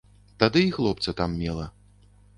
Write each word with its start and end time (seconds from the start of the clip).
Тады 0.43 0.63
і 0.69 0.71
хлопца 0.77 1.15
там 1.19 1.39
мела. 1.45 1.71